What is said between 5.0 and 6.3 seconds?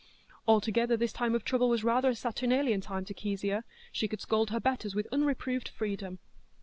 unreproved freedom.